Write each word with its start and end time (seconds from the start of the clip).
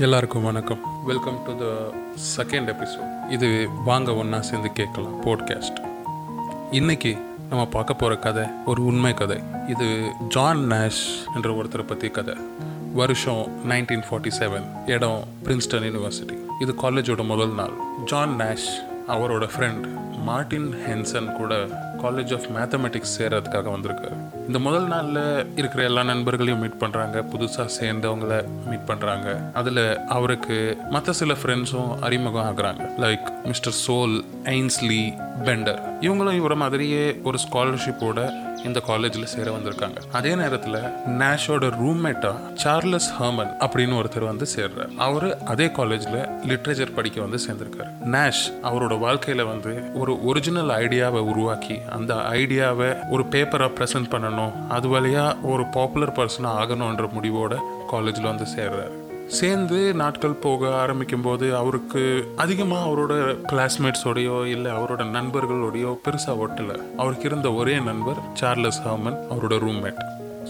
எல்லாருக்கும் 0.00 0.42
வணக்கம். 0.42 0.78
Welcome 1.04 1.38
to 1.46 1.52
the 1.58 1.64
second 2.36 2.68
episode 2.72 3.30
இது 3.30 3.68
வாங்க 3.84 4.14
ஒன்றா 4.14 4.40
சேர்ந்து 4.40 4.72
கேட்கலாம் 4.72 5.24
போட்காஸ்ட் 5.24 5.78
இன்றைக்கி 6.72 7.18
நம்ம 7.48 7.66
பார்க்க 7.66 7.94
போகிற 7.94 8.18
கதை 8.20 8.44
ஒரு 8.66 8.84
உண்மை 8.84 9.14
கதை. 9.14 9.38
இது 9.66 10.12
ஜான் 10.28 10.58
நேஷ் 10.58 11.02
என்ற 11.34 11.50
ஒருத்தரை 11.50 11.86
பற்றி 11.86 12.08
கதை. 12.08 12.34
வருஷம் 12.94 13.48
நைன்டீன் 13.68 14.02
ஃபார்ட்டி 14.10 14.30
செவன் 14.38 14.66
இடம் 14.86 15.24
பிரின்ஸ்டன் 15.44 15.86
யூனிவர்சிட்டி 15.88 16.38
இது 16.60 16.74
காலேஜோட 16.82 17.24
முதல் 17.24 17.54
நாள். 17.54 17.72
ஜான் 18.04 18.36
நேஷ் 18.38 18.70
அவரோட 19.08 19.48
ஃப்ரெண்ட் 19.56 19.86
மார்டின் 20.24 20.74
ஹென்சன் 20.88 21.32
கூட 21.32 21.54
காலேஜ் 22.02 22.32
ஆஃப் 22.36 22.48
மேத்தமெட்டிக்ஸ் 22.56 23.14
சேர்றதுக்காக 23.18 23.68
வந்திருக்காரு. 23.74 24.16
இந்த 24.46 24.58
முதல் 24.58 24.86
நாளில் 24.86 25.46
இருக்கிற 25.56 25.82
எல்லா 25.82 26.02
நண்பர்களையும் 26.02 26.58
மீட் 26.58 26.80
பண்ணுறாங்க 26.80 27.24
புதுசாக 27.32 27.68
சேர்ந்தவங்கள 27.80 28.44
மீட் 28.66 28.86
பண்ணுறாங்க 28.86 29.52
அதில் 29.52 29.98
அவருக்கு 30.06 30.78
மற்ற 30.90 31.12
சில 31.12 31.32
ஃப்ரெண்ட்ஸும் 31.32 31.98
அறிமுகம் 32.00 32.46
ஆகுறாங்க. 32.50 32.90
Like 32.98 33.44
mister 33.44 33.74
Saul 33.86 34.24
Ainsley 34.44 35.02
Bender 35.44 35.80
இவங்களும் 36.00 36.36
இவரை 36.36 36.56
மாதிரியே 36.56 37.20
ஒரு 37.22 37.38
ஸ்காலர்ஷிப்போட 37.48 38.46
இந்த 38.64 38.80
காலேஜில் 38.80 39.26
சேர 39.26 39.50
வந்திருக்காங்க. 39.50 39.96
அதே 40.12 40.34
நேரத்தில் 40.34 40.74
நேஷோட 41.06 41.70
ரூம்மேட்டா 41.80 42.54
சார்லஸ் 42.54 43.14
ஹர்மன் 43.22 43.52
அப்படின்னு 43.60 43.96
ஒருத்தர் 44.00 44.24
வந்து 44.24 44.46
சேர்றார். 44.56 44.96
அவர் 44.96 45.38
அதே 45.44 45.70
காலேஜில் 45.70 46.28
லிட்ரேச்சர் 46.48 46.94
படிக்க 46.94 47.20
வந்து 47.20 47.38
சேர்ந்திருக்காரு. 47.46 47.90
நேஷ் 48.04 48.44
அவரோட 48.62 48.98
வாழ்க்கையில் 48.98 49.44
வந்து 49.44 49.90
ஒரு 49.94 50.24
ஒரிஜினல் 50.24 50.68
ஐடியாவை 50.68 51.20
உருவாக்கி 51.32 51.78
அந்த 51.90 52.14
ஐடியாவை 52.14 53.10
ஒரு 53.10 53.22
பேப்பராக 53.22 53.72
ப்ரெசென்ட் 53.80 54.10
பண்ணணும் 54.10 54.66
அது 54.68 54.88
வழியாக 54.88 55.36
ஒரு 55.36 55.66
பாப்புலர் 55.66 56.12
பர்சனாக 56.12 56.56
ஆகணுன்ற 56.62 57.08
முடிவோட 57.20 57.58
காலேஜில் 57.88 58.24
வந்து 58.24 58.44
சேர்றாரு. 58.56 59.07
சேர்ந்து 59.28 59.94
நாட்கள் 59.94 60.32
போக 60.32 60.74
ஆரம்பிக்கும் 60.74 61.20
போது 61.20 61.56
அவருக்கு 61.56 62.32
அதிகமாக 62.36 62.90
அவரோட 62.90 63.14
கிளாஸ்மேட்ஸோடையோ 63.52 64.44
இல்லை 64.44 64.70
அவரோட 64.70 65.02
நண்பர்களோடையோ 65.16 65.98
பெருசாக 66.04 66.38
ஒட்டலை. 66.46 66.78
அவருக்கு 66.96 67.24
இருந்த 67.24 67.52
ஒரே 67.52 67.80
நண்பர் 67.80 68.16
சார்லஸ் 68.34 68.82
ஹாமன் 68.82 69.18
அவரோட 69.30 69.58
ரூம்மேட் 69.58 70.00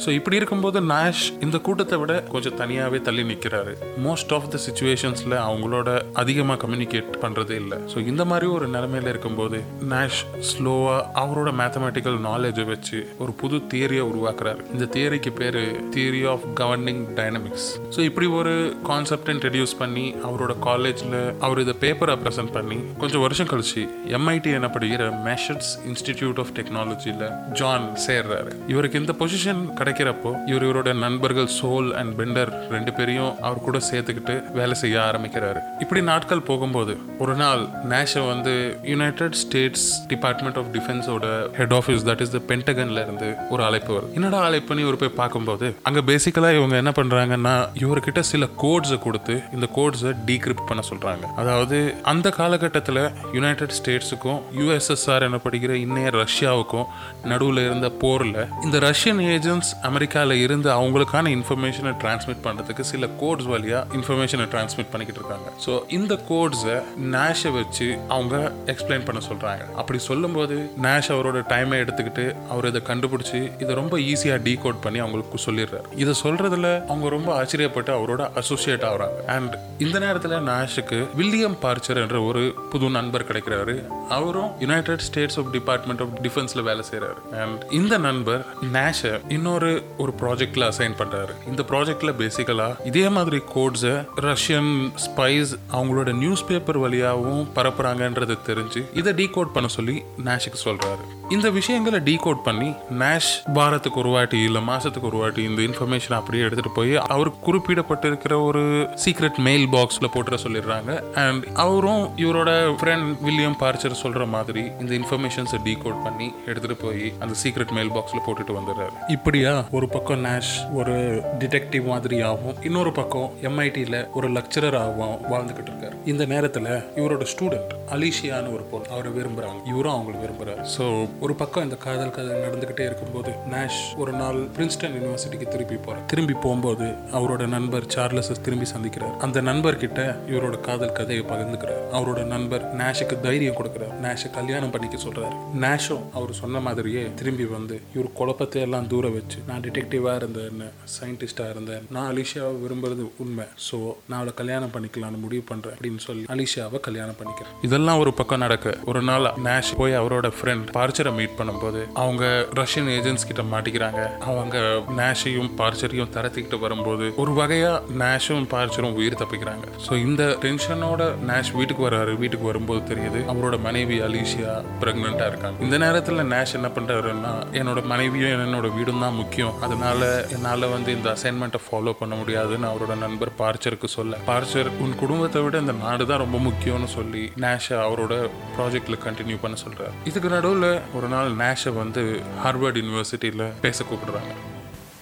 ஸோ 0.03 0.09
இப்படி 0.19 0.37
இருக்கும்போது 0.41 0.79
நாஷ் 0.93 1.25
இந்த 1.45 1.57
கூட்டத்தை 1.67 1.97
விட 2.01 2.13
கொஞ்சம் 2.33 2.57
தனியாகவே 2.61 2.99
தள்ளி 3.07 3.23
நிற்கிறாரு 3.31 3.73
மோஸ்ட் 4.07 4.33
ஆஃப் 4.37 4.49
த 4.53 4.59
சுச்சுவேஷன்ஸில் 4.67 5.37
அவங்களோட 5.47 5.89
அதிகமாக 6.23 6.59
கம்யூனிகேட் 6.65 7.09
பண்ணுறதே 7.25 7.57
இல்லை. 7.63 7.79
ஸோ 7.93 8.07
இந்த 8.11 8.25
மாதிரி 8.31 8.47
ஒரு 8.57 8.67
நிலைமையில் 8.75 9.11
இருக்கும்போது 9.13 9.61
நாஷ் 9.93 10.21
ஸ்லோவாக 10.51 11.01
அவரோட 11.23 11.53
மேத்தமெட்டிக்கல் 11.61 12.19
நாலேஜை 12.29 12.67
வச்சு 12.73 12.99
ஒரு 13.19 13.33
புது 13.43 13.59
தியரியை 13.73 14.05
உருவாக்குறாரு. 14.11 14.61
இந்த 14.75 14.89
தியரிக்கு 14.97 15.33
பேர் 15.41 15.61
theory 15.97 16.23
of 16.33 16.47
governing 16.61 17.03
dynamics 17.19 17.69
so 17.97 18.01
இப்படி 18.11 18.29
ஒரு 18.41 18.55
கான்செப்ட் 18.91 19.33
இன்ட்ரடியூஸ் 19.35 19.75
பண்ணி 19.83 20.07
அவரோட 20.29 20.57
காலேஜில் 20.69 21.19
அவர் 21.47 21.63
இதை 21.65 21.77
பேப்பரை 21.85 22.17
ப்ரெசென்ட் 22.25 22.55
பண்ணி 22.59 22.79
கொஞ்சம் 23.03 23.25
வருஷம் 23.27 23.51
கழிச்சு 23.53 23.85
எம்ஐடி 24.19 24.53
எனப்படுகிற 24.61 25.11
மேஷட்ஸ் 25.29 25.73
இன்ஸ்டிடியூட் 25.91 26.41
ஆஃப் 26.45 26.55
டெக்னாலஜியில் 26.61 27.27
ஜான் 27.61 27.89
சேர்றாரு. 28.07 28.53
இவருக்கு 28.75 29.03
இந்த 29.05 29.15
பொசிஷன் 29.21 29.63
கிடைக்கிறப்போ 29.89 30.31
இவர் 30.47 30.65
இவரோட 30.67 30.91
நண்பர்கள் 31.03 31.49
சோல் 31.61 31.89
அண்ட் 31.99 32.13
பெண்டர் 32.21 32.51
ரெண்டு 32.75 32.93
பேரையும் 32.97 33.33
அவர் 33.47 33.65
கூட 33.67 33.79
சேர்த்துக்கிட்டு 33.91 34.35
வேலை 34.53 34.75
செய்ய 34.81 34.97
ஆரம்பிக்கிறாரு. 35.09 35.61
இப்படி 35.83 36.01
நாட்கள் 36.09 36.43
போகும்போது 36.49 36.93
ஒரு 37.19 37.35
நாள் 37.35 37.63
நேஷை 37.93 38.23
வந்து 38.29 38.55
United 38.93 39.37
states 39.43 39.87
department 40.13 40.59
of 40.61 40.71
டிஃபென்ஸோட 40.75 41.27
head 41.59 41.75
office 41.79 42.05
that 42.09 42.23
is 42.25 42.35
the 42.37 42.41
பென்டகன்ல 42.51 43.03
இருந்து 43.07 43.29
ஒரு 43.51 43.63
அழைப்பு 43.69 43.93
வருது. 43.97 44.13
என்னடா 44.19 44.41
அழைப்புன்னு 44.49 44.85
இவர் 44.87 45.01
போய் 45.03 45.15
பார்க்கும்போது 45.23 45.69
அங்க 45.83 46.01
பேசிக்கலா 46.11 46.51
இவங்க 46.59 46.77
என்ன 46.83 46.93
பண்றாங்கன்னா 47.01 47.55
இவர்கிட்ட 47.85 48.21
சில 48.33 48.49
கோட்ஸை 48.65 48.99
கொடுத்து 48.99 49.37
இந்த 49.53 49.69
கோட்ஸை 49.77 50.13
டீக்ரிப்ட் 50.31 50.67
பண்ண 50.67 50.85
சொல்றாங்க. 50.91 51.25
அதாவது 51.37 51.79
அந்த 52.03 52.31
காலகட்டத்தில் 52.41 53.03
யுனைடெட் 53.39 53.77
ஸ்டேட்ஸுக்கும் 53.81 54.41
யுஎஸ்எஸ்ஆர் 54.61 55.27
எனப்படுகிற 55.31 55.73
இன்னைய 55.87 56.09
ரஷ்யாவுக்கும் 56.23 56.87
நடுவில் 57.25 57.65
இருந்த 57.67 57.89
போரில் 58.03 58.37
இந்த 58.65 58.77
ரஷ்யன் 58.91 59.21
ஏஜென்ட்ஸ் 59.35 59.73
அமெரிக்காவில் 59.89 60.43
இருந்து 60.45 60.69
அவங்களுக்கான 60.71 61.31
இன்ஃபர்மேஷனை 61.37 61.93
டிரான்ஸ்மிட் 62.03 62.43
பண்ணுறதுக்கு 62.47 62.85
சில 62.91 63.09
கோட்ஸ் 63.21 63.49
வழியாக 63.53 63.97
இன்ஃபர்மேஷனை 63.99 64.47
டிரான்ஸ்மிட் 64.53 64.91
பண்ணிக்கிட்டு 64.93 65.21
இருக்காங்க. 65.23 65.49
ஸோ 65.65 65.73
இந்த 65.99 66.15
கோட்ஸை 66.31 66.77
நேஷை 67.15 67.53
வச்சு 67.59 67.89
அவங்க 68.17 68.37
எக்ஸ்பிளைன் 68.73 69.05
பண்ண 69.09 69.21
சொல்கிறாங்க 69.29 69.65
அப்படி 69.81 69.99
சொல்லும்போது 70.09 70.57
நேஷ் 70.87 71.11
அவரோட 71.17 71.39
டைமை 71.53 71.79
எடுத்துக்கிட்டு 71.85 72.25
அவர் 72.53 72.69
இதை 72.71 72.83
கண்டுபிடிச்சி 72.91 73.41
இதை 73.63 73.73
ரொம்ப 73.81 73.97
ஈஸியாக 74.11 74.41
டீகோட் 74.49 74.83
பண்ணி 74.87 75.01
அவங்களுக்கு 75.05 75.41
சொல்லிடுறாரு. 75.47 75.89
இதை 76.05 76.15
சொல்கிறதுல 76.25 76.71
அவங்க 76.91 77.09
ரொம்ப 77.17 77.31
ஆச்சரியப்பட்டு 77.41 77.93
அவரோட 77.99 78.23
அசோசியேட் 78.43 78.87
ஆகுறாங்க. 78.91 79.19
அண்ட் 79.37 79.57
இந்த 79.87 79.97
நேரத்தில் 80.07 80.37
நேஷுக்கு 80.51 81.01
வில்லியம் 81.21 81.59
பார்ச்சர் 81.65 82.03
என்ற 82.05 82.21
ஒரு 82.29 82.43
புது 82.73 82.91
நண்பர் 82.99 83.29
கிடைக்கிறாரு. 83.31 83.77
அவரும் 84.19 84.51
United 84.65 85.05
States 85.09 85.39
of 85.41 85.51
department 85.57 86.03
of 86.07 86.15
டிஃபென்ஸில் 86.27 86.67
வேலை 86.69 86.85
செய்கிறாரு 86.91 87.21
அண்ட் 87.43 87.65
இந்த 87.81 87.95
நண்பர் 88.09 88.43
நேஷை 88.77 89.15
இன்னொரு 89.37 89.68
ஒரு 89.99 90.13
ப்ராஜெக்ட்ல 90.21 90.65
அசைன் 90.71 90.97
பண்றாரு. 91.01 91.35
இந்த 91.49 91.63
ப்ராஜெக்ட்ல 91.69 92.13
பேசிக்கலா 92.23 92.87
இதே 92.87 93.09
மாதிரி 93.09 93.41
கோட்ஸை 93.55 93.95
ரஷ்யன் 94.21 94.73
ஸ்பைஸ் 95.05 95.53
அவங்களோட 95.73 96.15
நியூஸ் 96.15 96.47
பேப்பர் 96.47 96.79
வழியாகவும் 96.79 97.49
பரப்புறாங்கன்றது 97.55 98.39
தெரிஞ்சு 98.47 98.83
இதை 98.95 99.13
டீகோட் 99.13 99.53
பண்ண 99.53 99.69
சொல்லி 99.69 100.03
நாஷிக் 100.25 100.65
சொல்றாரு. 100.65 101.07
இந்த 101.35 101.49
விஷயங்களை 101.57 101.99
டீகோட் 102.07 102.39
பண்ணி 102.45 102.69
நேஷ் 103.01 103.31
வாரத்துக்கு 103.57 103.99
ஒரு 104.03 104.11
வாட்டி 104.13 104.39
இல்லை 104.43 104.61
மாதத்துக்கு 104.69 105.09
ஒரு 105.09 105.19
வாட்டி 105.23 105.43
இந்த 105.49 105.61
இன்ஃபர்மேஷன் 105.63 106.15
அப்படியே 106.19 106.45
எடுத்துகிட்டு 106.45 106.73
போய் 106.75 106.95
அவருக்கு 107.15 107.41
குறிப்பிடப்பட்டிருக்கிற 107.47 108.35
ஒரு 108.45 108.63
சீக்ரெட் 109.05 109.39
மெயில் 109.47 109.67
பாக்ஸில் 109.75 110.09
போட்டுற 110.15 110.37
சொல்லிடுறாங்க. 110.45 110.93
அண்ட் 111.25 111.45
அவரும் 111.65 112.05
இவரோட 112.17 112.53
ஃப்ரெண்ட் 112.79 113.11
வில்லியம் 113.27 113.59
பார்ச்சர் 113.63 113.99
சொல்கிற 114.03 114.27
மாதிரி 114.27 114.63
இந்த 114.81 114.93
இன்ஃபர்மேஷன்ஸை 115.01 115.61
டீகோட் 115.67 115.99
பண்ணி 116.07 116.29
எடுத்துகிட்டு 116.47 116.79
போய் 116.85 117.05
அந்த 117.19 117.37
சீக்ரெட் 117.43 117.75
மெயில் 117.79 117.93
பாக்ஸில் 117.97 118.25
போட்டுட்டு 118.29 118.57
வந்துடுறாரு. 118.59 118.95
இப்படியா 119.17 119.53
ஒரு 119.71 119.89
பக்கம் 119.97 120.25
நேஷ் 120.29 120.55
ஒரு 120.81 120.97
டிடெக்டிவ் 121.43 121.87
மாதிரியாகவும் 121.93 122.57
இன்னொரு 122.71 122.95
பக்கம் 123.01 123.29
எம்ஐடியில் 123.51 123.99
ஒரு 124.13 124.31
லெக்ஷராகவும் 124.39 125.17
வாழ்ந்துக்கிட்டு 125.35 125.73
இருக்காரு. 125.73 125.95
இந்த 126.15 126.25
நேரத்தில் 126.35 126.73
இவரோட 126.97 127.25
ஸ்டூடெண்ட் 127.35 127.77
அலிஷியான்னு 127.97 128.55
ஒரு 128.57 128.67
பொருள் 128.73 128.93
அவரை 128.95 129.13
விரும்புகிறாங்க 129.19 129.61
இவரும் 129.75 129.95
அவங்களை 129.97 130.19
விரும்புகிறார் 130.25 130.65
ஸோ 130.79 130.85
ஒரு 131.25 131.35
பக்கம் 131.35 131.65
இந்த 131.67 131.77
காதல் 131.85 132.13
கதை 132.17 132.35
நடந்துகிட்டே 132.45 132.85
இருக்கும்போது 132.89 133.31
நேஷ் 133.53 133.79
ஒரு 134.03 134.13
நாள் 134.19 134.37
பிரின்ஸ்டன் 134.57 134.93
யூனிவர்சிட்டிக்கு 134.97 135.47
திரும்பி 135.55 135.77
போறார். 135.87 136.05
திரும்பி 136.13 136.35
போகும்போது 136.45 136.87
அவரோட 137.19 137.47
நண்பர் 137.55 137.87
சார்லஸ் 137.95 138.31
திரும்பி 138.47 138.67
சந்திக்கிறார். 138.73 139.15
அந்த 139.27 139.39
நண்பர் 139.49 139.81
கிட்ட 139.83 140.03
இவரோட 140.33 140.57
காதல் 140.69 140.95
கதையை 140.99 141.25
பகிர்ந்துக்கிறார். 141.31 141.81
அவரோட 141.97 142.21
நண்பர் 142.35 142.65
நேஷுக்கு 142.81 143.17
தைரியம் 143.27 143.59
கொடுக்கிறார். 143.61 143.95
நேஷை 144.05 144.31
கல்யாணம் 144.39 144.73
பண்ணிக்க 144.75 144.99
சொல்றாரு. 145.07 145.35
நேஷும் 145.65 146.05
அவர் 146.21 146.33
சொன்ன 146.43 146.63
மாதிரியே 146.67 147.03
திரும்பி 147.23 147.49
வந்து 147.57 147.79
இவர் 147.97 148.11
குழப்பத்தை 148.21 148.63
எல்லாம் 148.67 148.89
தூர 148.93 149.09
வச்சு 149.17 149.41
நான் 149.51 149.65
டிடெக்டிவாக 149.67 150.17
இருந்தேன் 150.23 150.63
சயின்டிஸ்டாக 150.99 151.55
இருந்தேன். 151.57 151.83
நான் 151.97 152.09
அலிஷாவை 152.13 152.55
விரும்புறது 152.65 153.07
உண்மை. 153.25 153.49
ஸோ 153.69 153.81
நான் 154.09 154.19
அவளை 154.21 154.35
கல்யாணம் 154.43 154.75
பண்ணிக்கலாம்னு 154.77 155.25
முடிவு 155.27 155.45
பண்ணுறேன் 155.51 155.77
அப்படின்னு 155.79 156.05
சொல்லி 156.09 156.25
அலிஷாவை 156.37 156.81
கல்யாணம் 156.89 157.21
பண்ணிக்கிறேன் 157.21 157.53
இதெல்லாம் 157.69 158.01
ஒரு 158.05 158.15
பக்கம் 158.23 158.45
நடக்க 158.47 158.77
ஒரு 158.93 159.03
நாள் 159.11 159.33
நேஷ் 159.49 159.75
போய் 159.83 160.01
அவரோட 160.03 160.27
ஃப்ரெண்ட் 160.39 160.67
பார்ச்சர் 160.79 161.07
மீட் 161.17 161.37
பண்ணும்போது 161.39 161.81
அவங்க 162.03 162.25
ரஷ்யன் 162.61 162.91
ஏஜென்ட்ஸ் 162.97 163.27
கிட்ட 163.31 163.43
மாட்டிக்கிறாங்க. 163.53 164.03
அவங்க 164.31 164.57
நேஷையும் 165.01 165.51
பார்ச்சரையும் 165.61 166.13
தரத்திக்கிட்டு 166.17 166.59
வரும்போது 166.65 167.07
ஒரு 167.23 167.33
வகையா 167.41 167.73
நேஷும் 168.03 168.47
பார்ச்சரும் 168.55 168.97
உயிர் 169.01 169.19
தப்பிக்கிறாங்க. 169.23 169.67
ஸோ 169.87 169.93
இந்த 170.07 170.23
டென்ஷனோட 170.45 171.03
நேஷ் 171.31 171.53
வீட்டுக்கு 171.59 171.87
வர்றாரு. 171.89 172.15
வீட்டுக்கு 172.23 172.47
வரும்போது 172.51 172.83
தெரியுது 172.91 173.21
அவரோட 173.33 173.59
மனைவி 173.67 173.99
அலீஷியா 174.09 174.55
பிரெக்னெண்டா 174.83 175.27
இருக்காங்க. 175.31 175.59
இந்த 175.67 175.79
நேரத்தில் 175.85 176.27
நேஷ் 176.35 176.57
என்ன 176.61 176.71
பண்றாருன்னா 176.79 177.35
என்னோட 177.61 177.81
மனைவியும் 177.93 178.45
என்னோட 178.47 178.69
வீடும் 178.77 179.03
தான் 179.07 179.19
முக்கியம். 179.21 179.55
அதனால 179.67 180.11
என்னால் 180.37 180.73
வந்து 180.75 180.91
இந்த 180.99 181.09
அசைன்மெண்ட்டை 181.17 181.63
ஃபாலோ 181.67 181.95
பண்ண 182.01 182.15
முடியாதுன்னு 182.23 182.71
அவரோட 182.73 182.97
நண்பர் 183.05 183.33
பார்ச்சருக்கு 183.43 183.91
சொல்ல. 183.99 184.19
பார்ச்சர் 184.31 184.71
உன் 184.85 184.99
குடும்பத்தை 185.03 185.41
விட 185.45 185.57
இந்த 185.65 185.75
நாடு 185.85 186.05
தான் 186.11 186.23
ரொம்ப 186.25 186.39
முக்கியம்னு 186.49 186.89
சொல்லி 186.97 187.25
நேஷை 187.45 187.77
அவரோட 187.87 188.15
ப்ராஜெக்டில் 188.57 189.03
கண்டினியூ 189.07 189.37
பண்ண 189.43 189.57
சொல்கிறார் 189.63 189.95
இதுக்கு 190.11 190.29
நடுவில் 190.35 190.69
ஒரு 190.99 191.09
நாள் 191.09 191.29
நேஷை 191.37 191.71
வந்து 191.73 192.03
ஹார்வர்ட் 192.45 192.79
யூனிவர்சிட்டியில் 192.81 193.45
பேச 193.61 193.85
கூப்பிடுறாங்க. 193.85 194.33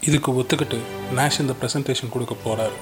இதுக்கு 0.08 0.31
ஒத்துக்கிட்டு 0.40 0.78
நேஷ் 1.19 1.40
இந்த 1.40 1.54
ப்ரெசன்டேஷன் 1.60 2.12
கொடுக்க 2.14 2.34
போகிறாரு 2.44 2.76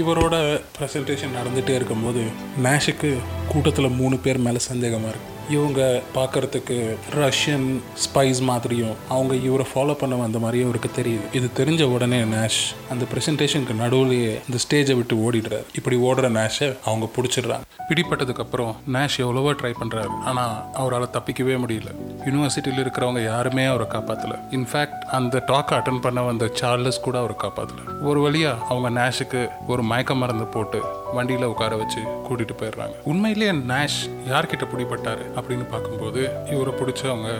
இவரோட 0.00 0.34
ப்ரெசன்டேஷன் 0.76 1.36
நடந்துகிட்டே 1.38 1.74
இருக்கும்போது 1.74 2.22
நேஷுக்கு 2.62 3.10
கூட்டத்தில் 3.52 3.96
மூணு 4.00 4.18
பேர் 4.18 4.40
மேலே 4.46 4.60
சந்தேகமாக 4.68 5.12
இருக்குது 5.12 5.39
இவங்க 5.50 5.80
பார்க்கறதுக்கு 6.14 6.76
ரஷ்யன் 7.14 7.66
ஸ்பைஸ் 8.04 8.40
மாதிரியும் 8.50 8.96
அவங்க 9.08 9.34
இவரை 9.48 9.66
ஃபாலோ 9.72 9.94
பண்ண 10.02 10.14
வந்த 10.16 10.38
மாதிரியும் 10.38 10.68
இவருக்கு 10.68 10.90
தெரியுது. 11.00 11.26
இது 11.32 11.48
தெரிஞ்ச 11.60 11.82
உடனே 11.94 12.20
நேஷ் 12.34 12.60
அந்த 12.92 13.04
ப்ரெசன்டேஷனுக்கு 13.12 13.74
நடுவுலேயே 13.82 14.32
இந்த 14.48 14.58
ஸ்டேஜை 14.64 14.96
விட்டு 14.96 15.16
ஓடிடுறாரு. 15.26 15.66
இப்படி 15.74 15.96
ஓடுற 16.08 16.30
நேஷை 16.38 16.68
அவங்க 16.84 17.08
பிடிச்சிடுறாங்க. 17.16 17.66
பிடிப்பட்டதுக்கப்புறம் 17.90 18.72
நேஷ் 18.92 19.18
எவ்வளவோ 19.18 19.52
ட்ரை 19.52 19.72
பண்ணுறாரு 19.80 20.14
ஆனால் 20.30 20.54
அவரால் 20.82 21.14
தப்பிக்கவே 21.16 21.56
முடியல. 21.64 21.92
யூனிவர்சிட்டியில் 22.26 22.82
இருக்கிறவங்க 22.84 23.22
யாருமே 23.24 23.64
அவரை 23.64 23.86
காப்பாற்றலை 23.94 24.38
இன்ஃபேக்ட் 24.58 25.02
அந்த 25.18 25.42
டாக் 25.46 25.74
அட்டன் 25.78 26.02
பண்ண 26.06 26.22
வந்த 26.22 26.50
சார்லஸ் 26.60 27.04
கூட 27.06 27.18
அவரை 27.18 27.36
காப்பாற்றலை 27.44 27.84
ஒரு 28.02 28.20
வழியாக 28.20 28.64
அவங்க 28.68 28.90
நேஷுக்கு 29.00 29.42
ஒரு 29.66 29.82
மயக்க 29.82 30.14
மருந்து 30.14 30.46
போட்டு 30.56 30.80
வண்டியில் 31.14 31.50
உட்கார 31.52 31.76
வச்சு 31.76 32.00
கூட்டிகிட்டு 32.26 32.54
போயிடுறாங்க. 32.60 32.94
உண்மையிலேயே 33.04 33.52
நேஷ் 33.70 34.00
யார்கிட்ட 34.28 34.64
பிடிப்பட்டாரு 34.72 35.24
அப்படின்னு 35.40 35.68
பார்க்கும்போது 35.70 36.30
இவரை 36.50 36.74
பிடிச்சவங்க 36.80 37.30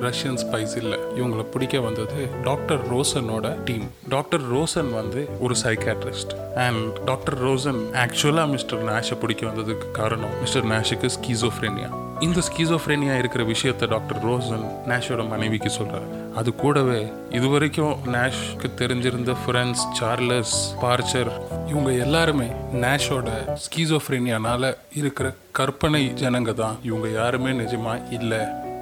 ரஷ்யன் 0.00 0.38
ஸ்பைஸ் 0.44 0.76
இல்லை. 0.76 0.98
இவங்களை 1.16 1.42
பிடிக்க 1.42 1.80
வந்தது 1.80 2.28
டாக்டர் 2.44 2.94
ரோசனோட 2.94 3.64
டீம் 3.64 3.90
டாக்டர் 4.08 4.52
ரோசன் 4.54 4.92
வந்து 4.92 5.28
ஒரு 5.40 5.54
சைக்காட்ரிஸ்ட் 5.62 6.54
அண்ட் 6.54 7.00
டாக்டர் 7.04 7.44
ரோசன் 7.44 7.80
ஆக்சுவலாக 7.92 8.46
மிஸ்டர் 8.50 8.84
நேஷை 8.84 9.18
பிடிக்க 9.20 9.46
வந்ததுக்கு 9.46 9.90
காரணம் 9.90 10.40
மிஸ்டர் 10.40 10.66
நேஷுக்கு 10.66 11.10
ஸ்கீசோஃப்ரேனியா 11.18 11.88
இந்த 12.20 12.40
ஸ்கீசோஃப்ரேனியா 12.40 13.18
இருக்கிற 13.18 13.44
விஷயத்த 13.44 13.88
டாக்டர் 13.88 14.26
ரோசன் 14.26 14.64
நேஷோட 14.88 15.28
மனைவிக்கு 15.28 15.70
சொல்கிறார் 15.70 16.08
அது 16.40 16.54
கூடவே 16.54 17.00
இதுவரைக்கும் 17.30 17.94
நேஷ்க்கு 18.14 18.68
தெரிஞ்சிருந்த 18.80 19.34
ஃப்ரெண்ட்ஸ் 19.42 19.84
சார்லஸ் 19.92 20.56
பார்ச்சர் 20.82 21.30
இவங்க 21.66 21.90
எல்லாருமே 22.04 22.48
நேஷோட 22.84 23.30
ஸ்கீசோஃப்ரெனியானால 23.64 24.74
இருக்கிற 24.94 25.34
கற்பனை 25.52 26.12
ஜனங்க 26.22 26.52
தான். 26.54 26.78
இவங்க 26.82 27.08
யாருமே 27.08 27.50
நிஜமா 27.50 27.94
இல்லை 28.12 28.40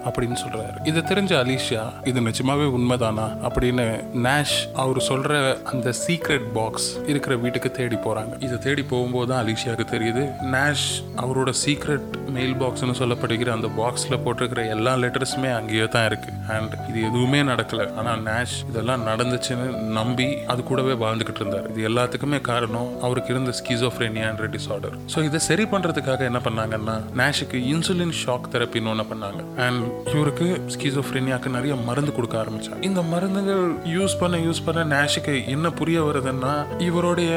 அப்படின்னு 0.09 0.37
சொல்றாரு. 0.45 0.79
இதை 0.87 1.03
தெரிஞ்ச 1.03 1.33
அலிஷா 1.43 1.83
இது 2.05 2.21
நிஜமாவே 2.21 2.67
உண்மைதானா 2.79 3.27
அப்படின்னு 3.49 3.87
நேஷ் 4.27 4.57
அவர் 4.75 4.97
சொல்ற 4.97 5.63
அந்த 5.63 5.93
சீக்ரெட் 6.07 6.47
பாக்ஸ் 6.55 6.89
இருக்கிற 7.07 7.37
வீட்டுக்கு 7.37 7.71
தேடி 7.71 7.95
போறாங்க. 7.95 8.43
இதை 8.43 8.59
தேடி 8.59 8.83
போகும்போது 8.83 9.29
தான் 9.31 9.47
அலிஷியாவுக்கு 9.47 9.87
தெரியுது. 9.95 10.25
நேஷ் 10.55 10.89
அவரோட 11.17 11.53
சீக்ரெட் 11.65 12.11
மெயில் 12.37 12.55
பாக்ஸ்னு 12.63 12.95
சொல்லப்படுகிற 13.01 13.49
அந்த 13.57 13.69
பாக்ஸில் 13.79 14.21
போட்டிருக்கிற 14.25 14.63
எல்லா 14.75 14.93
லெட்டர்ஸுமே 15.03 15.51
அங்கேயே 15.59 15.87
தான் 15.95 16.07
இருக்குது 16.11 16.39
அண்ட் 16.55 16.73
இது 16.89 16.99
எதுவுமே 17.09 17.41
நடக்கல. 17.51 17.83
ஆனால் 18.01 18.21
நேஷ் 18.29 18.57
இதெல்லாம் 18.71 19.03
நடந்துச்சுன்னு 19.11 19.67
நம்பி 19.99 20.29
அது 20.53 20.61
கூடவே 20.71 20.95
வாழ்ந்துக்கிட்டு 21.03 21.43
இருந்தார். 21.43 21.67
இது 21.73 21.83
எல்லாத்துக்குமே 21.91 22.41
காரணம் 22.51 22.89
அவருக்கு 23.07 23.33
இருந்த 23.35 23.53
ஸ்கிசோஃப்ரேனியான்ற 23.61 24.49
டிசார்டர் 24.55 24.97
ஸோ 25.15 25.25
இதை 25.29 25.41
சரி 25.49 25.67
பண்ணுறதுக்காக 25.73 26.25
என்ன 26.31 26.41
பண்ணாங்கன்னா 26.47 26.97
நேஷுக்கு 27.21 27.61
இன்சுலின் 27.73 28.15
ஷாக் 28.23 28.51
தெரப்பின்னு 28.55 28.93
ஒன்று 28.95 29.07
பண்ணாங்க. 29.13 29.41
அண்ட் 29.67 29.85
இவருக்கு 30.15 30.49
ஸ்கிசோஃப்ரேனியாக்கு 30.77 31.55
நிறைய 31.57 31.75
மருந்து 31.89 32.15
கொடுக்க 32.19 32.37
ஆரம்பித்தாங்க 32.43 32.83
இந்த 32.91 33.03
மருந்துகள் 33.13 33.65
யூஸ் 33.97 34.17
பண்ண 34.23 34.37
யூஸ் 34.47 34.65
பண்ண 34.69 34.85
நேஷுக்கு 34.95 35.37
என்ன 35.55 35.67
புரிய 35.81 36.01
வருதுன்னா 36.09 36.53
இவருடைய 36.89 37.33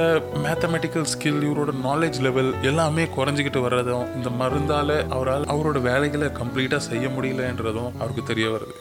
மேத்தமெட்டிக்கல் 0.46 1.08
ஸ்கில் 1.14 1.42
இவரோட 1.50 1.72
நாலேஜ் 1.88 2.20
லெவல் 2.28 2.52
எல்லாமே 2.72 3.06
குறைஞ்சிக்கிட்டு 3.18 3.62
வர்றதும் 3.68 4.06
இந்த 4.18 4.30
மருந்தால் 4.42 4.87
அவரால் 5.10 5.44
அவரோட 5.44 5.82
வேலைகளை 5.82 6.28
கம்ப்ளீட்டாக 6.28 6.78
செய்ய 6.78 7.08
முடியலன்றதும் 7.08 7.92
அவருக்கு 7.98 8.24
தெரிய 8.24 8.50
வருது. 8.50 8.76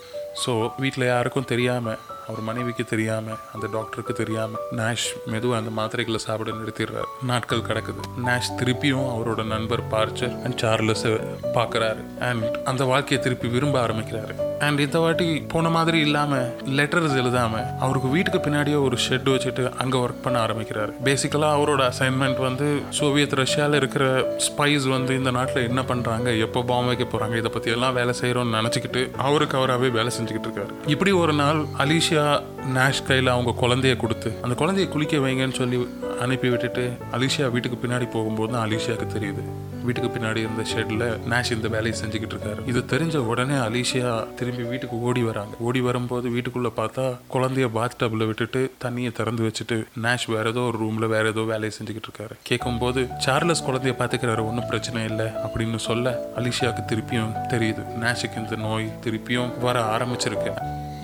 ஸோ 0.45 0.69
வீட்டில் 0.77 1.05
யாருக்கும் 1.05 1.45
தெரியாமல் 1.45 1.97
அவர் 2.27 2.41
மனைவிக்கு 2.41 2.83
தெரியாமல் 2.83 3.37
அந்த 3.53 3.67
டாக்டருக்கு 3.71 4.13
தெரியாமல் 4.13 4.61
நேஷ் 4.71 5.07
மெதுவாக 5.25 5.65
அந்த 5.65 5.81
மாத்திரைகளை 5.81 6.15
சாப்பிட 6.15 6.51
நிறுத்திடுறாரு. 6.51 7.05
நாட்கள் 7.23 7.59
கிடக்குது. 7.59 8.01
நேஷ் 8.25 8.51
திருப்பியும் 8.59 9.07
அவரோட 9.13 9.45
நண்பர் 9.45 9.83
பார்ச்சர் 9.87 10.43
அண்ட் 10.43 10.59
சார்லஸை 10.61 11.39
பார்க்குறாரு. 11.53 12.19
அண்ட் 12.19 12.59
அந்த 12.65 12.83
வாழ்க்கையை 12.83 13.23
திருப்பி 13.23 13.47
விரும்ப 13.47 13.87
ஆரம்பிக்கிறாரு. 13.87 14.46
அண்ட் 14.59 14.79
இந்த 14.79 14.99
வாட்டி 14.99 15.27
போன 15.47 15.69
மாதிரி 15.69 15.99
இல்லாமல் 15.99 16.47
லெட்டர்ஸ் 16.77 17.17
எழுதாமல் 17.21 17.65
அவருக்கு 17.79 18.09
வீட்டுக்கு 18.09 18.49
பின்னாடியே 18.49 18.83
ஒரு 18.83 18.97
ஷெட் 18.97 19.29
வச்சுட்டு 19.29 19.63
அங்கே 19.77 19.97
ஒர்க் 19.97 20.23
பண்ண 20.23 20.39
ஆரம்பிக்கிறார். 20.39 20.91
பேசிக்கலாக 21.03 21.57
அவரோட 21.57 21.91
அசைன்மெண்ட் 21.91 22.39
வந்து 22.41 22.67
சோவியத் 22.89 23.33
ரஷ்யாவில் 23.33 23.77
இருக்கிற 23.77 24.05
ஸ்பைஸ் 24.47 24.87
வந்து 24.89 25.17
இந்த 25.17 25.31
நாட்டில் 25.31 25.67
என்ன 25.67 25.81
பண்ணுறாங்க 25.81 26.39
எப்போ 26.39 26.61
பாம்பு 26.61 26.95
வைக்க 26.95 27.05
போகிறாங்க 27.05 27.37
இதை 27.37 27.51
பற்றி 27.53 27.71
எல்லாம் 27.71 27.93
வேலை 27.93 28.13
செய்கிறோன்னு 28.21 28.57
நினச்சிக்கிட்டு 28.59 29.03
அவருக்கு 29.17 29.57
அவராகவே 29.57 29.89
வேலை 29.89 30.11
செஞ்சுக்கிட்டு 30.21 30.49
இருக்காரு. 30.49 30.73
இப்படி 30.85 31.11
ஒரு 31.11 31.33
நாள் 31.33 31.65
அலிஷியா 31.77 32.41
நேஷ் 32.73 33.05
கையில் 33.07 33.27
அவங்க 33.27 33.53
குழந்தைய 33.61 33.97
கொடுத்து 33.97 34.31
அந்த 34.41 34.65
குழந்தைய 34.65 34.89
குளிக்க 34.89 35.17
வைங்கன்னு 35.17 35.53
சொல்லி 35.53 35.87
அனுப்பி 36.19 36.49
விட்டுட்டு 36.49 36.97
அலிஷியா 37.11 37.51
வீட்டுக்கு 37.51 37.87
பின்னாடி 37.87 38.11
போகும்போது 38.11 38.53
தான் 38.53 38.69
அலிஷியாவுக்கு 38.69 39.07
தெரியுது. 39.15 39.41
வீட்டுக்கு 39.83 40.19
பின்னாடி 40.19 40.37
இருந்த 40.37 40.63
ஷெட்ல 40.75 41.19
நேஷ் 41.31 41.51
இந்த 41.51 41.67
வேலையை 41.67 42.01
செஞ்சுக்கிட்டு 42.01 42.35
இருக்காரு. 42.35 42.67
இது 42.67 42.79
தெரிஞ்ச 42.79 43.17
உடனே 43.17 43.53
அலிஷியா 43.53 44.33
திரும்பி 44.35 44.63
வீட்டுக்கு 44.63 45.01
ஓடி 45.01 45.23
வராங்க. 45.23 45.55
ஓடி 45.59 45.79
வரும்போது 45.79 46.29
வீட்டுக்குள்ள 46.29 46.71
பார்த்தா 46.77 47.17
குழந்தைய 47.33 47.67
பாத் 47.67 47.95
டப்ல 47.99 48.25
விட்டுட்டு 48.25 48.71
தண்ணியை 48.83 49.11
திறந்து 49.11 49.51
வச்சுட்டு 49.51 49.85
நேஷ் 50.03 50.27
வேற 50.27 50.49
ஏதோ 50.49 50.59
ஒரு 50.59 50.79
ரூம்ல 50.83 51.07
வேற 51.07 51.27
ஏதோ 51.27 51.41
வேலையை 51.41 51.71
செஞ்சுக்கிட்டு 51.79 52.09
இருக்காரு. 52.09 52.35
கேட்கும்போது 52.43 53.07
சார்லஸ் 53.17 53.63
குழந்தைய 53.63 53.95
பாத்துக்கிறாரு 53.99 54.45
ஒன்றும் 54.45 54.67
பிரச்சனை 54.67 55.03
இல்லை 55.03 55.25
அப்படின்னு 55.25 55.75
சொல்ல 55.75 56.29
அலிஷியாவுக்கு 56.37 56.85
திருப்பியும் 56.91 57.33
தெரியுது. 57.49 57.85
நேஷுக்கு 58.01 58.37
இந்த 58.37 58.55
நோய் 58.55 58.91
திருப்பியும் 59.03 59.59
வர 59.59 59.97
ஆரம்பிச்சிருக்கு. 59.97 60.51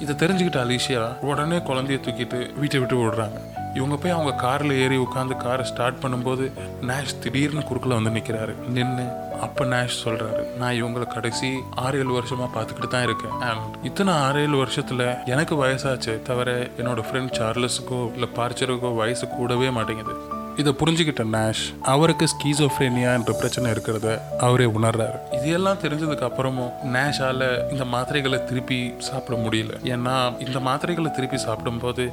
இதை 0.02 0.16
தெரிஞ்சுக்கிட்ட 0.16 0.62
அலிஷியா 0.68 1.20
உடனே 1.20 1.58
குழந்தைய 1.58 2.00
தூக்கிட்டு 2.06 2.60
வீட்டை 2.60 2.80
விட்டு 2.80 2.96
ஓடுறாங்க. 2.96 3.53
இவங்க 3.78 3.96
போய் 4.02 4.16
அவங்க 4.16 4.32
காரில் 4.44 4.74
ஏறி 4.84 4.98
உட்காந்து 5.04 5.36
காரை 5.44 5.64
ஸ்டார்ட் 5.70 6.02
பண்ணும்போது 6.04 6.46
நேஷ் 6.90 7.20
திடீர்னு 7.24 7.64
குறுக்கில் 7.70 7.96
வந்து 7.98 8.12
நிற்கிறாரு 8.18 8.54
நின்று 8.76 9.06
அப்போ 9.46 9.64
நேஷ் 9.72 9.96
சொல்கிறாரு 10.04 10.44
நான் 10.60 10.78
இவங்களை 10.80 11.06
கடைசி 11.16 11.50
ஆறு 11.84 11.98
ஏழு 12.02 12.12
வருஷமாக 12.18 12.50
பார்த்துக்கிட்டு 12.56 12.90
தான் 12.94 13.06
இருக்கேன். 13.08 13.34
அண்ட் 13.48 13.66
இத்தனை 13.90 14.12
ஆறு 14.26 14.42
ஏழு 14.46 14.58
வருஷத்தில் 14.64 15.04
எனக்கு 15.34 15.56
வயசாச்சு 15.64 16.14
தவிர 16.30 16.52
என்னோட 16.80 17.02
ஃப்ரெண்ட் 17.08 17.36
சார்லஸுக்கோ 17.40 18.00
இல்லை 18.16 18.30
பார்ச்சருக்கோ 18.38 18.92
வயசு 19.02 19.28
கூடவே 19.38 19.70
மாட்டேங்குது. 19.80 20.16
இதை 20.62 20.72
புரிஞ்சுக்கிட்ட 20.80 21.24
நேஷ் 21.36 21.66
அவருக்கு 21.92 22.26
ஸ்கீசோஃப்ரேனியா 22.34 23.12
என்ற 23.20 23.32
பிரச்சனை 23.42 23.68
இருக்கிறத 23.76 24.10
அவரே 24.48 24.68
உணர்றாரு. 24.78 25.20
இது 25.38 25.48
எல்லாம் 25.60 25.84
தெரிஞ்சதுக்கு 25.84 26.28
அப்புறமும் 26.30 26.74
நேஷால 26.96 27.48
இந்த 27.74 27.86
மாத்திரைகளை 27.94 28.40
திருப்பி 28.50 28.82
சாப்பிட 29.10 29.38
முடியல. 29.46 29.76
ஏன்னா 29.94 30.18
இந்த 30.48 30.60
மாத்திரைகளை 30.70 31.12
திருப்பி 31.20 31.40
சாப்பிடும்போது 31.48 32.06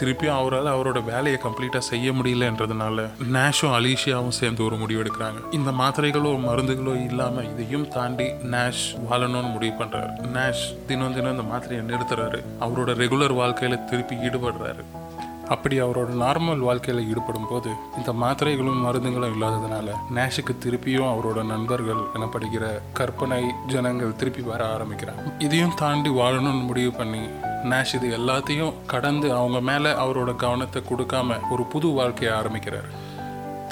திருப்பியும் 0.00 0.36
அவரால் 0.40 0.70
அவரோட 0.74 0.98
வேலையை 1.10 1.38
கம்ப்ளீட்டாக 1.44 1.84
செய்ய 1.90 2.12
முடியலன்றதுனால 2.18 3.06
நேஷும் 3.36 3.74
அலீஷியாவும் 3.78 4.36
சேர்ந்து 4.40 4.64
ஒரு 4.68 4.76
முடிவு 4.82 5.02
எடுக்கிறாங்க. 5.02 5.40
இந்த 5.58 5.70
மாத்திரைகளோ 5.80 6.30
மருந்துகளோ 6.46 6.94
இல்லாமல் 7.08 7.50
இதையும் 7.52 7.88
தாண்டி 7.96 8.28
நேஷ் 8.54 8.86
வாழணும்னு 9.10 9.52
முடிவு 9.56 9.74
பண்ணுறாரு 9.80 10.12
நேஷ் 10.36 10.64
தினம் 10.86 11.14
தினம் 11.18 11.34
இந்த 11.36 11.46
மாத்திரையை 11.52 11.82
நிறுத்துறாரு. 11.90 12.40
அவரோட 12.66 12.94
ரெகுலர் 13.02 13.34
வாழ்க்கையில் 13.40 13.84
திருப்பி 13.90 14.16
ஈடுபடுறாரு. 14.28 14.84
அப்படி 15.54 15.76
அவரோட 15.82 16.10
நார்மல் 16.22 16.60
வாழ்க்கையில் 16.66 17.06
ஈடுபடும் 17.10 17.48
போது 17.50 17.70
இந்த 17.98 18.10
மாத்திரைகளும் 18.22 18.82
மருந்துகளும் 18.86 19.32
இல்லாததுனால 19.34 19.94
நேஷுக்கு 20.16 20.54
திருப்பியும் 20.64 21.08
அவரோட 21.12 21.40
நண்பர்கள் 21.52 22.02
எனப்படுகிற 22.18 22.64
கற்பனை 22.98 23.42
ஜனங்கள் 23.72 24.16
திருப்பி 24.20 24.42
வர 24.50 24.60
ஆரம்பிக்கிறாங்க. 24.74 25.24
இதையும் 25.46 25.78
தாண்டி 25.82 26.10
வாழணும்னு 26.20 26.64
முடிவு 26.70 26.92
பண்ணி 27.00 27.22
நேஷ் 27.64 27.94
இது 27.94 28.08
எல்லாத்தையும் 28.18 28.74
கடந்து 28.86 29.32
அவங்க 29.32 29.60
மேலே 29.60 29.90
அவரோட 29.90 30.36
கவனத்தை 30.36 30.82
கொடுக்காம 30.90 31.38
ஒரு 31.50 31.64
புது 31.64 31.88
வாழ்க்கையை 31.88 32.36
ஆரம்பிக்கிறார். 32.36 32.90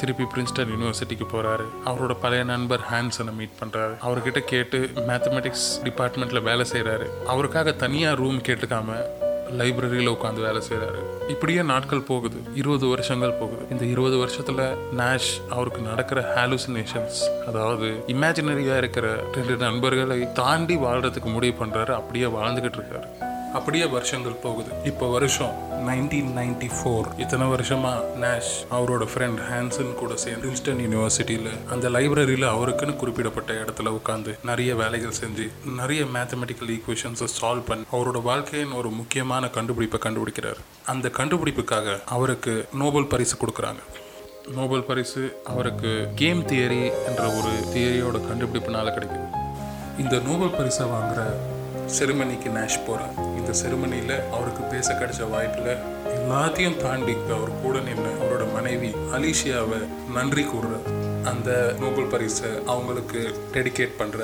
திருப்பி 0.01 0.23
பிரின்ஸ்டன் 0.23 0.73
யூனிவர்சிட்டிக்கு 0.75 1.27
போகிறாரு 1.33 1.65
அவரோட 1.85 2.15
பழைய 2.21 2.45
நண்பர் 2.45 2.81
ஹான்சனை 2.91 3.33
மீட் 3.35 3.57
பண்ணுறாரு 3.61 3.95
அவர்கிட்ட 4.07 4.41
கேட்டு 4.53 4.79
மேத்தமெட்டிக்ஸ் 5.09 5.69
டிபார்ட்மெண்ட்டில் 5.85 6.43
வேலை 6.43 6.67
செய்கிறாரு 6.73 7.09
அவருக்காக 7.27 7.73
தனியாக 7.73 8.15
ரூம் 8.15 8.39
கேட்டுக்காம 8.49 8.99
லைப்ரரியில் 9.59 10.13
உட்காந்து 10.15 10.41
வேலை 10.41 10.63
செய்கிறாரு 10.69 11.01
இப்படியே 11.29 11.63
நாட்கள் 11.63 12.01
போகுது. 12.01 12.39
இருபது 12.55 12.87
வருஷங்கள் 12.87 13.33
போகுது. 13.33 13.63
இந்த 13.71 13.85
இருபது 13.85 14.17
வருஷத்தில் 14.17 14.63
நேஷ் 14.97 15.31
அவருக்கு 15.51 15.81
நடக்கிற 15.81 16.35
ஹாலுசினேஷன்ஸ் 16.37 17.21
அதாவது 17.47 18.05
இமேஜினரியாக 18.07 18.77
இருக்கிற 18.77 19.25
ரெண்டு 19.33 19.57
நண்பர்களை 19.57 20.33
தாண்டி 20.33 20.77
வாழ்றதுக்கு 20.77 21.33
முடிவு 21.33 21.65
பண்ணுறாரு 21.65 21.91
அப்படியே 21.91 22.25
வாழ்ந்துக்கிட்டு 22.25 22.81
இருக்காரு. 22.81 23.28
அப்படியே 23.53 23.87
வருஷங்கள் 23.87 24.33
போகுது. 24.33 24.71
இப்போ 24.85 25.11
வருஷம் 25.11 25.67
நைன்டீன் 25.89 26.31
நைன்டி 26.39 26.71
ஃபோர் 26.79 27.07
இத்தனை 27.17 27.47
வருஷமா 27.47 27.93
நேஷ் 28.21 28.53
அவரோட 28.71 29.09
ஃப்ரெண்ட் 29.15 29.41
ஹான்சன் 29.51 29.95
கூட 29.95 30.17
சேர்ந்து 30.17 30.49
பிரின்ஸ்டன் 30.49 30.83
யூனிவர்சிட்டியில் 30.85 31.71
அந்த 31.71 31.89
லைப்ரரியில் 31.89 32.47
அவருக்குன்னு 32.55 32.97
குறிப்பிடப்பட்ட 32.97 33.53
இடத்துல 33.53 33.99
உட்காந்து 33.99 34.39
நிறைய 34.45 34.75
வேலைகள் 34.75 35.13
செஞ்சு 35.21 35.51
நிறைய 35.77 36.03
மேத்தமெட்டிக்கல் 36.03 36.73
ஈக்குவேஷன்ஸை 36.77 37.27
சால்வ் 37.41 37.67
பண்ணி 37.67 37.85
அவரோட 37.93 38.23
வாழ்க்கையின் 38.23 38.73
ஒரு 38.73 38.91
முக்கியமான 38.91 39.49
கண்டுபிடிப்பை 39.49 40.01
கண்டுபிடிக்கிறார். 40.05 40.57
அந்த 40.87 41.09
கண்டுபிடிப்புக்காக 41.09 42.01
அவருக்கு 42.05 42.69
நோபல் 42.73 43.07
பரிசு 43.07 43.37
கொடுக்குறாங்க. 43.37 43.79
நோபல் 44.55 44.85
பரிசு 44.85 45.43
அவருக்கு 45.45 46.09
கேம் 46.15 46.43
தியரி 46.43 46.93
என்ற 47.07 47.23
ஒரு 47.29 47.51
தியரியோட 47.75 48.21
கண்டுபிடிப்புனால 48.31 48.93
கிடைக்குது. 48.95 49.29
இந்த 49.99 50.19
நோபல் 50.19 50.57
பரிசை 50.59 50.87
வாங்குற 50.87 51.23
செருமனிக்கு 51.97 52.49
நேஷ் 52.57 52.85
போகிறார் 52.87 53.15
இந்த 53.39 53.53
செருமனியில் 53.63 54.17
அவருக்கு 54.31 54.63
பேச 54.63 54.95
கிடைச்ச 54.95 55.31
வாய்ப்பில் 55.31 55.71
எல்லாத்தையும் 56.17 56.77
தாண்டி 56.77 57.15
அவர் 57.37 57.61
கூட 57.63 57.79
நின்று 57.79 58.11
அவரோட 58.23 58.53
மனைவி 58.53 58.91
அலிஷியாவை 59.17 59.81
நன்றி 60.15 60.45
கூறுறார். 60.45 60.87
அந்த 61.25 61.75
நோபல் 61.81 62.11
பரிசை 62.13 62.51
அவங்களுக்கு 62.67 63.21
டெடிகேட் 63.53 63.99
பண்ணுற 63.99 64.21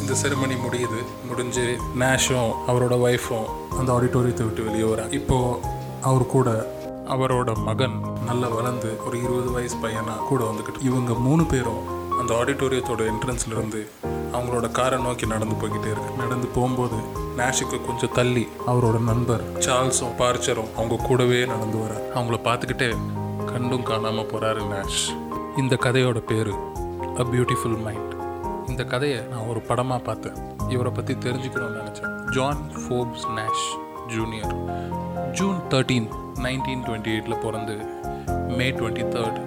இந்த 0.00 0.12
செருமனி 0.22 0.56
முடியுது. 0.66 1.00
முடிஞ்சு 1.28 1.66
நேஷும் 1.98 2.50
அவரோட 2.66 2.96
ஒய்ஃபும் 3.06 3.48
அந்த 3.78 3.92
ஆடிட்டோரியத்தை 3.92 4.44
விட்டு 4.48 4.64
வெளியே 4.64 4.84
வர 4.84 5.02
இப்போது 5.10 5.58
அவர் 6.00 6.26
கூட 6.26 6.48
அவரோட 7.14 7.50
மகன் 7.68 7.96
நல்லா 8.24 8.48
வளர்ந்து 8.48 8.90
ஒரு 9.06 9.16
இருபது 9.22 9.50
வயசு 9.50 9.76
பையனாக 9.76 10.26
கூட 10.28 10.44
வந்துக்கிட்டு 10.44 10.82
இவங்க 10.82 11.14
மூணு 11.26 11.44
பேரும் 11.44 11.82
அந்த 12.20 12.30
ஆடிட்டோரியத்தோட 12.34 13.02
என்ட்ரன்ஸ்லேருந்து 13.12 13.82
அவங்களோட 14.36 14.68
காரை 14.78 14.98
நோக்கி 15.06 15.26
நடந்து 15.34 15.56
போய்கிட்டே 15.60 15.90
இருக்கு. 15.92 16.10
நடந்து 16.22 16.48
போகும்போது 16.56 16.98
நேஷுக்கு 17.38 17.78
கொஞ்சம் 17.86 18.14
தள்ளி 18.18 18.44
அவரோட 18.70 18.98
நண்பர் 19.10 19.44
சார்ல்ஸும் 19.66 20.16
பார்ச்சரும் 20.20 20.72
அவங்க 20.78 20.96
கூடவே 21.08 21.40
நடந்து 21.52 21.78
வர 21.84 21.94
அவங்கள 22.16 22.38
பார்த்துக்கிட்டே 22.48 22.90
கண்டும் 23.52 23.86
காணாமல் 23.90 24.28
போகிறாரு 24.32 24.62
நேஷ். 24.72 25.02
இந்த 25.62 25.74
கதையோட 25.86 26.20
பேர் 26.30 26.52
அ 27.22 27.26
பியூட்டிஃபுல் 27.32 27.78
மைண்ட் 27.86 28.12
இந்த 28.70 28.84
கதையை 28.92 29.20
நான் 29.32 29.48
ஒரு 29.50 29.60
படமாக 29.68 30.00
பார்த்தேன். 30.06 30.38
இவரை 30.74 30.90
பற்றி 30.96 31.14
தெரிஞ்சுக்கணும்னு 31.24 31.80
நினச்சேன். 31.80 32.14
John 32.36 32.62
Forbes 32.80 33.26
Nash 33.38 33.66
junior 34.14 34.54
June 35.38 35.58
thirteen 35.72 36.08
nineteen 36.44 36.82
twenty 36.86 37.12
எயிட்டில் 37.14 37.42
பிறந்து 37.44 37.76
May 38.58 38.66
twenty 38.78 39.04
third 39.14 39.38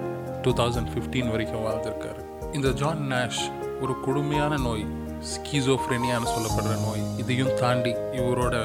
two 0.44 0.50
thousand 0.60 0.90
fifteen 0.92 1.30
வரைக்கும் 1.34 1.64
வாழ்ந்திருக்காரு. 1.66 2.20
இந்த 2.56 2.68
ஜான் 2.80 3.02
நேஷ் 3.12 3.42
ஒரு 3.84 3.94
கொடுமையான 4.06 4.54
நோய் 4.66 4.84
ஸ்கீசோஃப்ரெனியான்னு 5.30 6.28
சொல்லப்படுற 6.34 6.74
நோய். 6.84 7.02
இதையும் 7.22 7.50
தாண்டி 7.60 7.90
இவரோட 8.18 8.56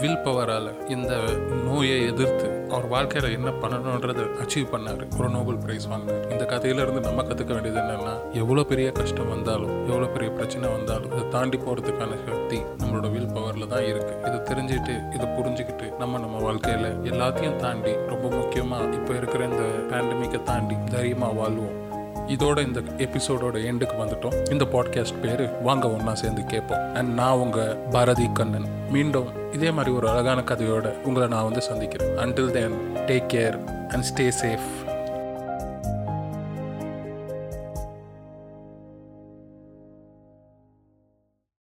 வில் 0.00 0.20
பவரால் 0.24 0.68
இந்த 0.94 1.12
நோயை 1.66 1.96
எதிர்த்து 2.10 2.46
அவர் 2.74 2.86
வாழ்க்கையில் 2.92 3.34
என்ன 3.36 3.50
பண்ணணுன்றதை 3.62 4.24
அச்சீவ் 4.42 4.72
பண்ணார். 4.72 5.02
ஒரு 5.18 5.28
நோபல் 5.36 5.60
பிரைஸ் 5.64 5.86
வாங்கினார். 5.92 6.24
இந்த 6.34 6.44
கதையிலேருந்து 6.52 7.02
நம்ம 7.08 7.24
கற்றுக்க 7.28 7.52
வேண்டியது 7.56 7.80
என்னென்னா 7.82 8.14
எவ்வளோ 8.42 8.64
பெரிய 8.72 8.88
கஷ்டம் 8.98 9.32
வந்தாலும் 9.34 9.72
எவ்வளோ 9.90 10.08
பெரிய 10.16 10.30
பிரச்சனை 10.38 10.68
வந்தாலும் 10.76 11.12
அதை 11.14 11.24
தாண்டி 11.36 11.60
போகிறதுக்கான 11.64 12.18
சக்தி 12.28 12.58
நம்மளோட 12.80 13.08
வில் 13.14 13.32
பவரில் 13.36 13.70
தான் 13.74 13.86
இருக்குது 13.90 14.18
இதை 14.28 14.40
தெரிஞ்சுட்டு 14.50 14.96
இதை 15.16 15.28
புரிஞ்சுக்கிட்டு 15.38 15.88
நம்ம 16.02 16.20
நம்ம 16.24 16.42
வாழ்க்கையில் 16.48 16.90
எல்லாத்தையும் 17.12 17.60
தாண்டி 17.64 17.94
ரொம்ப 18.12 18.26
முக்கியமாக 18.38 18.92
இப்போ 19.00 19.14
இருக்கிற 19.20 19.44
இந்த 19.52 19.64
பேண்டமிக்கை 19.92 20.42
தாண்டி 20.52 20.76
தைரியமாக 20.94 21.38
வாழ்வோம். 21.40 21.74
இதோட 22.26 22.66
இந்த 22.66 22.80
எபிசோடோட 22.80 23.54
எண்டுக்கு 23.54 23.94
வந்துட்டோம். 23.98 24.52
இந்த 24.52 24.64
பாட்காஸ்ட் 24.64 25.20
பேர் 25.22 25.50
வாங்க 25.62 25.90
ஒன்றா 25.90 26.14
சேர்ந்து 26.14 26.44
கேட்போம் 26.44 26.94
அண்ட் 26.94 27.14
நான் 27.14 27.36
உங்கள் 27.36 27.76
பாரதி 27.76 28.30
கண்ணன். 28.34 28.64
மீண்டும் 28.90 29.52
இதே 29.52 29.70
மாதிரி 29.70 29.94
ஒரு 29.94 30.08
அழகான 30.08 30.40
கதையோட 30.40 31.02
உங்களை 31.02 31.28
நான் 31.28 31.42
வந்து 31.42 31.62
சந்திக்கிறேன். 31.62 32.16
Until 32.16 32.50
then 32.50 32.92
take 33.06 33.30
care 33.32 33.64
and 33.66 34.04
stay 34.14 34.32
safe 34.42 34.83